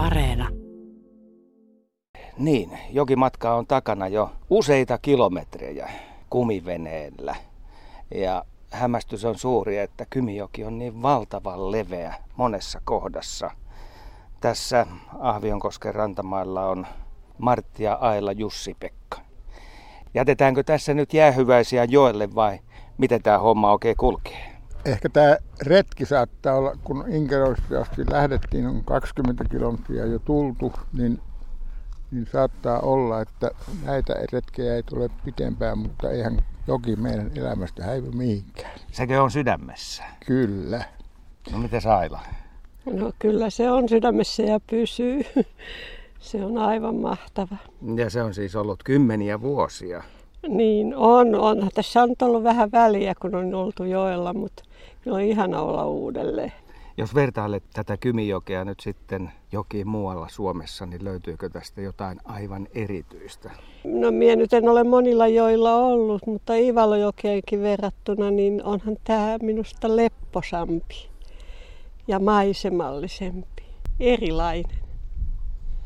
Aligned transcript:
Areena. 0.00 0.48
Niin, 2.38 2.78
jokimatka 2.90 3.54
on 3.54 3.66
takana 3.66 4.08
jo 4.08 4.32
useita 4.50 4.98
kilometrejä 4.98 5.90
kumiveneellä. 6.30 7.36
Ja 8.14 8.44
hämmästys 8.70 9.24
on 9.24 9.38
suuri, 9.38 9.78
että 9.78 10.06
Kymijoki 10.10 10.64
on 10.64 10.78
niin 10.78 11.02
valtavan 11.02 11.72
leveä 11.72 12.14
monessa 12.36 12.80
kohdassa. 12.84 13.50
Tässä 14.40 14.86
Ahvionkosken 15.18 15.94
rantamailla 15.94 16.66
on 16.66 16.86
Martti 17.38 17.82
ja 17.82 17.94
Aila 17.94 18.32
Jussi-Pekka. 18.32 19.20
Jätetäänkö 20.14 20.62
tässä 20.62 20.94
nyt 20.94 21.14
jäähyväisiä 21.14 21.84
joelle 21.84 22.34
vai 22.34 22.58
miten 22.98 23.22
tämä 23.22 23.38
homma 23.38 23.72
oikein 23.72 23.96
kulkee? 23.96 24.49
Ehkä 24.84 25.08
tämä 25.08 25.36
retki 25.62 26.06
saattaa 26.06 26.54
olla, 26.54 26.76
kun 26.84 27.04
Inkeroista 27.08 27.80
asti 27.80 28.02
lähdettiin, 28.10 28.66
on 28.66 28.84
20 28.84 29.44
kilometriä 29.50 30.06
jo 30.06 30.18
tultu, 30.18 30.72
niin, 30.92 31.20
niin 32.10 32.26
saattaa 32.32 32.80
olla, 32.80 33.20
että 33.20 33.50
näitä 33.84 34.14
retkejä 34.32 34.74
ei 34.74 34.82
tule 34.82 35.10
pitempään, 35.24 35.78
mutta 35.78 36.10
eihän 36.10 36.38
joki 36.66 36.96
meidän 36.96 37.30
elämästä 37.34 37.84
häivy 37.84 38.10
mihinkään. 38.10 38.80
Sekö 38.92 39.22
on 39.22 39.30
sydämessä? 39.30 40.02
Kyllä. 40.26 40.84
No 41.52 41.58
miten 41.58 41.80
Saila? 41.80 42.20
No 42.86 43.12
kyllä 43.18 43.50
se 43.50 43.70
on 43.70 43.88
sydämessä 43.88 44.42
ja 44.42 44.60
pysyy. 44.70 45.22
Se 46.20 46.44
on 46.44 46.58
aivan 46.58 46.94
mahtava. 46.94 47.56
Ja 47.96 48.10
se 48.10 48.22
on 48.22 48.34
siis 48.34 48.56
ollut 48.56 48.82
kymmeniä 48.82 49.40
vuosia. 49.40 50.02
Niin 50.48 50.96
on, 50.96 51.34
on. 51.34 51.68
Tässä 51.74 52.02
on 52.02 52.14
ollut 52.22 52.42
vähän 52.42 52.72
väliä, 52.72 53.14
kun 53.20 53.34
on 53.34 53.54
oltu 53.54 53.84
joella, 53.84 54.34
mutta 54.34 54.62
kyllä 55.00 55.16
on 55.16 55.22
ihana 55.22 55.62
olla 55.62 55.86
uudelleen. 55.86 56.52
Jos 56.96 57.14
vertailet 57.14 57.62
tätä 57.72 57.96
Kymijokea 57.96 58.64
nyt 58.64 58.80
sitten 58.80 59.30
jokiin 59.52 59.88
muualla 59.88 60.28
Suomessa, 60.28 60.86
niin 60.86 61.04
löytyykö 61.04 61.48
tästä 61.48 61.80
jotain 61.80 62.18
aivan 62.24 62.68
erityistä? 62.74 63.50
No 63.84 64.10
minä 64.10 64.36
nyt 64.36 64.52
en 64.52 64.68
ole 64.68 64.84
monilla 64.84 65.28
joilla 65.28 65.76
ollut, 65.76 66.26
mutta 66.26 66.54
Ivalojokeenkin 66.54 67.62
verrattuna, 67.62 68.30
niin 68.30 68.64
onhan 68.64 68.96
tämä 69.04 69.38
minusta 69.42 69.96
lepposampi 69.96 71.08
ja 72.08 72.18
maisemallisempi, 72.18 73.62
erilainen 74.00 74.79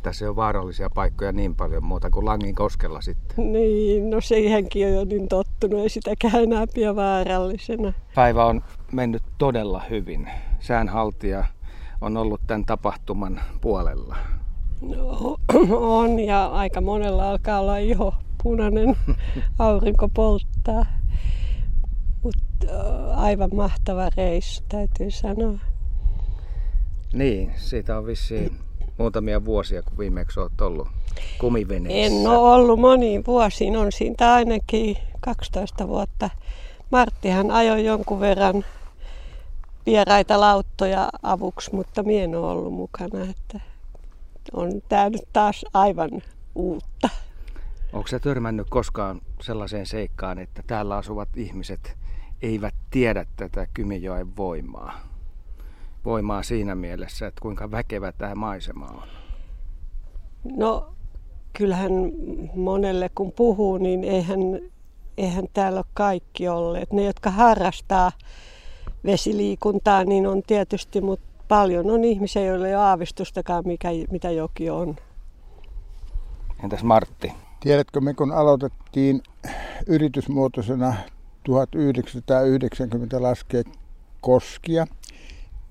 tässä 0.05 0.31
on 0.31 0.37
vaarallisia 0.37 0.91
paikkoja 0.91 1.33
niin 1.33 1.55
paljon 1.55 1.85
muuta 1.85 2.11
kuin 2.11 2.27
Langin 2.27 2.55
koskella 2.55 3.01
sitten. 3.01 3.53
Niin, 3.53 4.11
no 4.11 4.21
siihenkin 4.21 4.87
on 4.87 4.95
jo 4.95 5.05
niin 5.05 5.29
tottunut, 5.29 5.81
ei 5.81 5.89
sitäkään 5.89 6.43
enää 6.43 6.67
pidä 6.75 6.97
vaarallisena. 6.97 7.93
Päivä 8.15 8.45
on 8.45 8.63
mennyt 8.93 9.23
todella 9.39 9.83
hyvin. 9.91 10.31
Säänhaltija 10.61 11.45
on 12.01 12.17
ollut 12.17 12.41
tämän 12.47 12.65
tapahtuman 12.65 13.41
puolella. 13.61 14.17
No, 14.83 15.37
on 16.01 16.21
ja 16.21 16.47
aika 16.47 16.81
monella 16.81 17.31
alkaa 17.31 17.61
olla 17.61 17.77
iho 17.77 18.15
punainen, 18.43 18.97
aurinko 19.59 20.09
polttaa. 20.09 20.87
Mutta 22.23 22.67
aivan 23.15 23.51
mahtava 23.55 24.09
reissu, 24.17 24.65
täytyy 24.69 25.11
sanoa. 25.11 25.59
Niin, 27.13 27.53
siitä 27.57 27.99
on 27.99 28.07
vissiin 28.07 28.59
muutamia 28.99 29.45
vuosia, 29.45 29.83
kun 29.83 29.99
viimeksi 29.99 30.41
olet 30.41 30.61
ollut 30.61 30.89
kumiveneessä? 31.39 32.17
En 32.17 32.29
ole 32.29 32.55
ollut 32.55 32.81
moniin 32.81 33.27
vuosiin, 33.27 33.77
on 33.77 33.93
siitä 33.93 34.35
ainakin 34.35 34.97
12 35.21 35.89
vuotta. 35.89 36.31
Marttihan 36.91 37.51
ajoi 37.51 37.85
jonkun 37.85 38.21
verran 38.21 38.65
vieraita 39.87 40.41
lauttoja 40.41 41.09
avuksi, 41.23 41.75
mutta 41.75 42.03
minä 42.03 42.25
en 42.25 42.35
ole 42.35 42.47
ollut 42.47 42.73
mukana. 42.73 43.23
Että 43.23 43.61
on 44.53 44.83
tämä 44.89 45.11
nyt 45.11 45.29
taas 45.33 45.65
aivan 45.75 46.11
uutta. 46.55 47.09
Onko 47.93 48.09
se 48.09 48.19
törmännyt 48.19 48.67
koskaan 48.71 49.21
sellaiseen 49.41 49.87
seikkaan, 49.87 50.39
että 50.39 50.63
täällä 50.67 50.97
asuvat 50.97 51.29
ihmiset 51.37 51.97
eivät 52.43 52.75
tiedä 52.91 53.27
tätä 53.37 53.67
Kymijoen 53.75 54.37
voimaa? 54.37 55.14
Voimaa 56.05 56.43
siinä 56.43 56.75
mielessä, 56.75 57.27
että 57.27 57.41
kuinka 57.41 57.71
väkevä 57.71 58.13
tämä 58.13 58.35
maisema 58.35 58.87
on? 58.87 59.09
No 60.57 60.95
kyllähän 61.53 61.93
monelle 62.55 63.11
kun 63.15 63.33
puhuu, 63.33 63.79
niin 63.79 64.05
eihän, 64.05 64.39
eihän 65.19 65.45
täällä 65.53 65.79
ole 65.79 65.87
kaikki 65.95 66.49
olleet. 66.49 66.93
Ne, 66.93 67.05
jotka 67.05 67.31
harrastaa 67.31 68.13
vesiliikuntaa, 69.05 70.05
niin 70.05 70.27
on 70.27 70.43
tietysti, 70.43 71.01
mutta 71.01 71.27
paljon 71.49 71.91
on 71.91 72.05
ihmisiä, 72.05 72.45
joilla 72.45 72.67
ei 72.67 72.75
ole 72.75 72.85
aavistustakaan, 72.85 73.63
mikä, 73.67 73.89
mitä 74.11 74.31
joki 74.31 74.71
on. 74.71 74.97
Entäs 76.65 76.83
Martti? 76.83 77.33
Tiedätkö, 77.61 78.01
me 78.01 78.15
kun 78.15 78.33
aloitettiin 78.33 79.23
yritysmuotoisena 79.87 80.95
1990 81.45 83.23
laskea 83.23 83.63
koskia, 84.21 84.87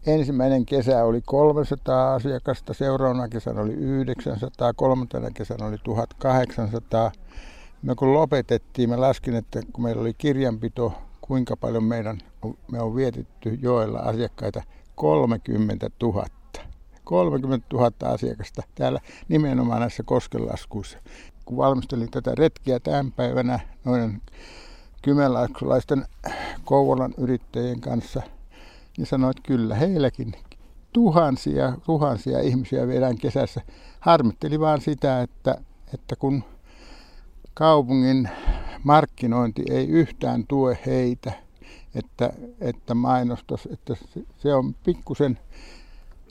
Ensimmäinen 0.06 0.66
kesä 0.66 1.04
oli 1.04 1.22
300 1.26 2.14
asiakasta, 2.14 2.74
seuraavana 2.74 3.28
kesänä 3.28 3.62
oli 3.62 3.74
900, 3.74 4.74
kolmantena 4.74 5.32
kesänä 5.32 5.66
oli 5.66 5.78
1800. 5.84 7.12
Me 7.82 7.96
kun 7.96 8.14
lopetettiin, 8.14 8.90
mä 8.90 9.02
laskin, 9.02 9.36
että 9.36 9.62
kun 9.74 9.84
meillä 9.84 10.02
oli 10.02 10.14
kirjanpito, 10.14 10.94
kuinka 11.22 11.58
paljon 11.58 11.84
meidän, 11.84 12.18
me 12.72 12.80
on 12.80 12.96
vietetty 12.96 13.60
joella 13.62 14.00
asiakkaita, 14.00 14.64
30 14.96 15.90
000. 16.02 16.26
30 17.04 17.68
000 17.74 17.92
asiakasta 18.04 18.62
täällä 18.76 19.00
nimenomaan 19.28 19.80
näissä 19.80 20.04
koskelaskuissa. 20.04 20.98
Kun 21.46 21.58
valmistelin 21.58 22.12
tätä 22.12 22.36
retkiä 22.36 22.80
tämän 22.80 23.12
päivänä 23.12 23.60
noiden 23.86 24.22
kymenlaaksolaisten 25.02 26.06
Kouvolan 26.66 27.14
yrittäjien 27.18 27.82
kanssa– 27.82 28.22
niin 28.98 29.08
sanoi, 29.08 29.32
että 29.32 29.44
kyllä 29.48 29.76
heilläkin 29.76 30.34
tuhansia, 30.94 31.74
tuhansia 31.86 32.40
ihmisiä 32.40 32.88
viedään 32.88 33.18
kesässä. 33.18 33.62
Harmitteli 34.00 34.60
vaan 34.60 34.82
sitä, 34.82 35.22
että, 35.22 35.58
että 35.94 36.16
kun 36.16 36.44
kaupungin 37.54 38.30
markkinointi 38.84 39.64
ei 39.70 39.88
yhtään 39.88 40.48
tue 40.48 40.78
heitä, 40.86 41.32
että, 41.96 42.34
että 42.62 42.94
mainostas, 42.94 43.68
että 43.72 43.96
se 44.38 44.54
on 44.54 44.76
pikkusen 44.86 45.40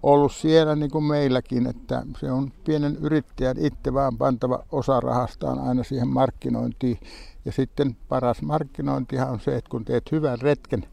ollut 0.02 0.32
siellä 0.32 0.76
niin 0.76 0.90
kuin 0.90 1.04
meilläkin, 1.04 1.66
että 1.66 2.02
se 2.20 2.32
on 2.32 2.52
pienen 2.64 2.96
yrittäjän 2.96 3.56
itse 3.58 3.94
vaan 3.94 4.18
pantava 4.18 4.64
osa 4.72 5.00
rahastaan 5.00 5.58
aina 5.58 5.84
siihen 5.84 6.08
markkinointiin. 6.08 6.98
Ja 7.44 7.52
sitten 7.52 7.96
paras 8.08 8.42
markkinointihan 8.42 9.30
on 9.30 9.40
se, 9.40 9.56
että 9.56 9.70
kun 9.70 9.84
teet 9.84 10.12
hyvän 10.12 10.40
retken, 10.40 10.84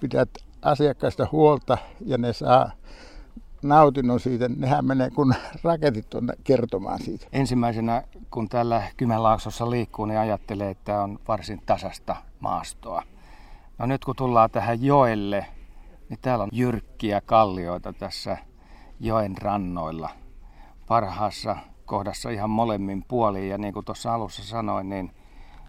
pidät 0.00 0.28
asiakkaista 0.64 1.28
huolta 1.32 1.78
ja 2.06 2.18
ne 2.18 2.32
saa 2.32 2.70
nautinnon 3.62 4.20
siitä, 4.20 4.48
nehän 4.48 4.84
menee 4.84 5.10
kun 5.10 5.34
raketit 5.62 6.14
on 6.14 6.32
kertomaan 6.44 7.02
siitä. 7.02 7.26
Ensimmäisenä, 7.32 8.02
kun 8.30 8.48
tällä 8.48 8.82
Kymenlaaksossa 8.96 9.70
liikkuu, 9.70 10.06
niin 10.06 10.18
ajattelee, 10.18 10.70
että 10.70 11.02
on 11.02 11.18
varsin 11.28 11.62
tasasta 11.66 12.16
maastoa. 12.40 13.02
No 13.78 13.86
nyt 13.86 14.04
kun 14.04 14.16
tullaan 14.16 14.50
tähän 14.50 14.84
joelle, 14.84 15.46
niin 16.08 16.18
täällä 16.22 16.42
on 16.42 16.50
jyrkkiä 16.52 17.20
kallioita 17.20 17.92
tässä 17.92 18.36
joen 19.00 19.38
rannoilla. 19.38 20.10
Parhaassa 20.88 21.56
kohdassa 21.86 22.30
ihan 22.30 22.50
molemmin 22.50 23.04
puoliin 23.08 23.48
ja 23.48 23.58
niin 23.58 23.74
kuin 23.74 23.84
tuossa 23.84 24.14
alussa 24.14 24.44
sanoin, 24.44 24.88
niin 24.88 25.10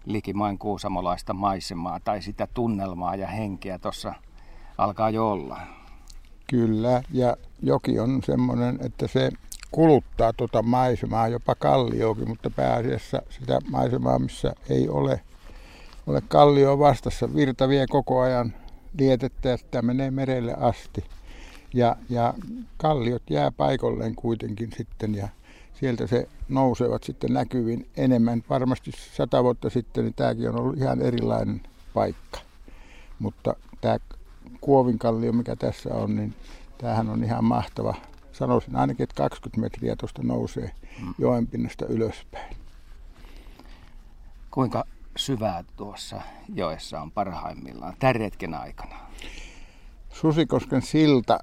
likimain 0.04 0.58
kuusamolaista 0.58 1.34
maisemaa 1.34 2.00
tai 2.00 2.22
sitä 2.22 2.48
tunnelmaa 2.54 3.16
ja 3.16 3.26
henkeä 3.26 3.78
tuossa 3.78 4.14
alkaa 4.78 5.10
jo 5.10 5.30
olla. 5.30 5.60
Kyllä, 6.50 7.02
ja 7.12 7.36
joki 7.62 7.98
on 7.98 8.22
semmoinen, 8.26 8.78
että 8.82 9.06
se 9.06 9.30
kuluttaa 9.70 10.32
tuota 10.32 10.62
maisemaa, 10.62 11.28
jopa 11.28 11.54
kallioakin, 11.54 12.28
mutta 12.28 12.50
pääasiassa 12.50 13.22
sitä 13.30 13.58
maisemaa, 13.70 14.18
missä 14.18 14.54
ei 14.70 14.88
ole, 14.88 15.20
ole 16.06 16.22
kallio 16.28 16.78
vastassa. 16.78 17.34
Virta 17.34 17.68
vie 17.68 17.86
koko 17.86 18.20
ajan 18.20 18.54
lietettä 18.98 19.48
ja 19.48 19.56
sitä 19.56 19.82
menee 19.82 20.10
merelle 20.10 20.54
asti. 20.54 21.04
Ja, 21.74 21.96
ja 22.08 22.34
kalliot 22.76 23.22
jää 23.30 23.50
paikolleen 23.50 24.14
kuitenkin 24.14 24.70
sitten 24.76 25.14
ja 25.14 25.28
sieltä 25.80 26.06
se 26.06 26.28
nousevat 26.48 27.04
sitten 27.04 27.32
näkyviin 27.32 27.88
enemmän. 27.96 28.44
Varmasti 28.50 28.90
sata 29.16 29.44
vuotta 29.44 29.70
sitten 29.70 30.04
niin 30.04 30.14
tämäkin 30.14 30.48
on 30.48 30.60
ollut 30.60 30.76
ihan 30.76 31.02
erilainen 31.02 31.60
paikka. 31.94 32.40
Mutta 33.18 33.56
tämä 33.80 33.98
Kuovinkallio, 34.66 35.32
mikä 35.32 35.56
tässä 35.56 35.94
on, 35.94 36.16
niin 36.16 36.34
tämähän 36.78 37.08
on 37.08 37.24
ihan 37.24 37.44
mahtava. 37.44 37.94
Sanoisin 38.32 38.76
ainakin, 38.76 39.04
että 39.04 39.14
20 39.14 39.60
metriä 39.60 39.96
tuosta 39.96 40.22
nousee 40.22 40.70
mm. 41.02 41.14
joenpinnasta 41.18 41.86
ylöspäin. 41.86 42.56
Kuinka 44.50 44.84
syvää 45.16 45.64
tuossa 45.76 46.20
joessa 46.54 47.00
on 47.00 47.12
parhaimmillaan 47.12 47.94
tämän 47.98 48.14
retken 48.14 48.54
aikana? 48.54 48.96
Susikosken 50.12 50.82
silta, 50.82 51.38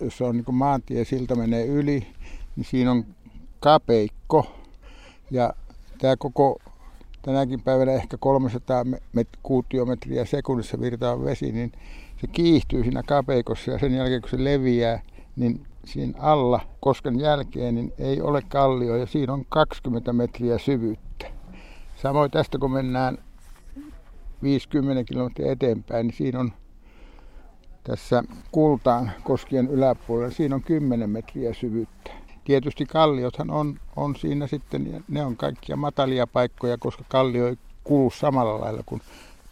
jos 0.00 0.20
on 0.20 0.36
niin 0.36 0.54
maantie 0.54 1.04
silta 1.04 1.34
menee 1.34 1.66
yli, 1.66 2.06
niin 2.56 2.64
siinä 2.64 2.90
on 2.90 3.04
kapeikko. 3.60 4.56
Ja 5.30 5.52
tämä 5.98 6.16
koko 6.16 6.58
tänäkin 7.22 7.62
päivänä 7.62 7.92
ehkä 7.92 8.16
300 8.16 8.82
met- 9.16 9.38
kuutiometriä 9.42 10.24
sekunnissa 10.24 10.80
virtaava 10.80 11.24
vesi, 11.24 11.52
niin 11.52 11.72
se 12.20 12.26
kiihtyy 12.26 12.82
siinä 12.82 13.02
kapeikossa 13.02 13.70
ja 13.70 13.78
sen 13.78 13.94
jälkeen 13.94 14.20
kun 14.20 14.30
se 14.30 14.44
leviää, 14.44 15.02
niin 15.36 15.66
siinä 15.84 16.18
alla 16.18 16.60
kosken 16.80 17.20
jälkeen 17.20 17.74
niin 17.74 17.92
ei 17.98 18.20
ole 18.20 18.42
kallio 18.48 18.96
ja 18.96 19.06
siinä 19.06 19.32
on 19.32 19.44
20 19.48 20.12
metriä 20.12 20.58
syvyyttä. 20.58 21.26
Samoin 21.96 22.30
tästä 22.30 22.58
kun 22.58 22.72
mennään 22.72 23.18
50 24.42 25.04
kilometriä 25.04 25.52
eteenpäin, 25.52 26.06
niin 26.06 26.16
siinä 26.16 26.40
on 26.40 26.52
tässä 27.84 28.24
kultaan 28.52 29.10
koskien 29.24 29.68
yläpuolella, 29.68 30.30
siinä 30.30 30.54
on 30.54 30.62
10 30.62 31.10
metriä 31.10 31.54
syvyyttä. 31.54 32.10
Tietysti 32.44 32.86
kalliothan 32.86 33.50
on, 33.50 33.80
on 33.96 34.16
siinä 34.16 34.46
sitten, 34.46 35.04
ne 35.08 35.24
on 35.24 35.36
kaikkia 35.36 35.76
matalia 35.76 36.26
paikkoja, 36.26 36.78
koska 36.78 37.04
kallio 37.08 37.48
ei 37.48 37.56
kulu 37.84 38.10
samalla 38.10 38.60
lailla 38.60 38.82
kuin 38.86 39.02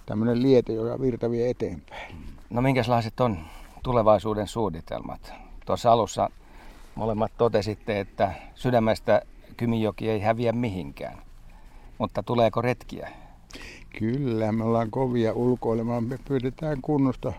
tämmöinen 0.07 0.43
liete, 0.43 0.73
joka 0.73 1.01
virta 1.01 1.31
vie 1.31 1.51
eteenpäin. 1.51 2.15
No 2.51 2.63
minkälaiset 2.63 3.21
on 3.21 3.39
tulevaisuuden 3.83 4.47
suunnitelmat? 4.47 5.33
Tuossa 5.67 5.93
alussa 5.93 6.31
molemmat 6.95 7.33
totesitte, 7.39 8.01
että 8.01 8.33
sydämestä 8.55 9.23
Kymijoki 9.57 10.11
ei 10.11 10.21
häviä 10.21 10.53
mihinkään. 10.53 11.19
Mutta 11.99 12.23
tuleeko 12.23 12.63
retkiä? 12.63 13.11
Kyllä, 13.99 14.53
me 14.53 14.65
ollaan 14.65 14.91
kovia 14.91 15.33
ulkoilemaan. 15.33 16.05
Me 16.05 16.19
pyydetään 16.29 16.79
kunnosta 16.83 17.33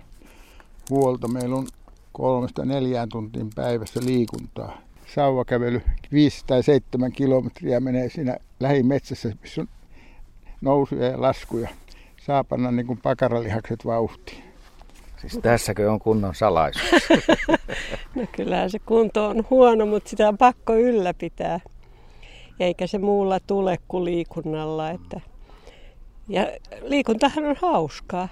huolta. 0.89 1.27
Meillä 1.27 1.55
on 1.55 1.67
kolmesta 2.11 2.65
neljään 2.65 3.09
tuntiin 3.09 3.49
päivässä 3.55 3.99
liikuntaa. 4.03 4.77
Sauvakävely 5.15 5.81
5 6.11 6.43
tai 6.47 6.63
7 6.63 7.11
kilometriä 7.11 7.79
menee 7.79 8.09
siinä 8.09 8.37
lähimetsässä, 8.59 9.31
missä 9.41 9.61
on 9.61 9.67
nousuja 10.61 11.07
ja 11.07 11.21
laskuja. 11.21 11.69
Saa 12.27 12.43
panna 12.43 12.71
niin 12.71 12.87
kuin 12.87 12.99
pakaralihakset 13.03 13.85
vauhtiin. 13.85 14.43
Siis 15.17 15.39
tässäkö 15.41 15.91
on 15.91 15.99
kunnon 15.99 16.35
salaisuus? 16.35 16.91
no 18.15 18.25
kyllähän 18.35 18.69
se 18.69 18.79
kunto 18.79 19.27
on 19.27 19.43
huono, 19.49 19.85
mutta 19.85 20.09
sitä 20.09 20.27
on 20.27 20.37
pakko 20.37 20.75
ylläpitää. 20.75 21.59
Eikä 22.59 22.87
se 22.87 22.97
muulla 22.97 23.39
tule 23.39 23.77
kuin 23.87 24.05
liikunnalla. 24.05 24.89
Että... 24.89 25.21
Ja 26.27 26.47
liikuntahan 26.81 27.45
on 27.45 27.55
hauskaa. 27.61 28.29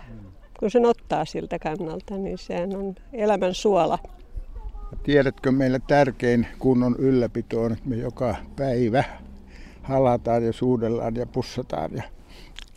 Kun 0.59 0.71
sen 0.71 0.85
ottaa 0.85 1.25
siltä 1.25 1.59
kannalta, 1.59 2.17
niin 2.17 2.37
sehän 2.37 2.75
on 2.75 2.95
elämän 3.13 3.53
suola. 3.53 3.99
Tiedätkö, 5.03 5.51
meillä 5.51 5.79
tärkein 5.79 6.47
kunnon 6.59 6.95
ylläpito 6.99 7.61
on, 7.61 7.71
että 7.71 7.89
me 7.89 7.95
joka 7.95 8.35
päivä 8.55 9.03
halataan 9.83 10.45
ja 10.45 10.53
suudellaan 10.53 11.15
ja 11.15 11.25
pussataan 11.25 11.91
ja 11.93 12.03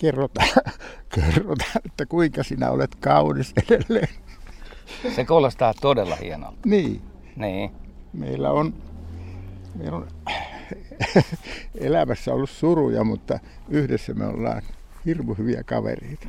kerrotaan, 0.00 0.48
kerrotaan, 1.14 1.80
että 1.86 2.06
kuinka 2.06 2.42
sinä 2.42 2.70
olet 2.70 2.94
kaunis 2.94 3.52
edelleen. 3.68 4.08
Se 5.14 5.24
kuulostaa 5.24 5.74
todella 5.74 6.16
hienolta. 6.16 6.58
Niin. 6.66 7.02
Niin. 7.36 7.70
Meillä 8.12 8.50
on, 8.50 8.74
meillä 9.74 9.96
on 9.96 10.08
elämässä 11.74 12.34
ollut 12.34 12.50
suruja, 12.50 13.04
mutta 13.04 13.38
yhdessä 13.68 14.14
me 14.14 14.26
ollaan 14.26 14.62
hirmu 15.06 15.34
hyviä 15.34 15.62
kavereita. 15.64 16.28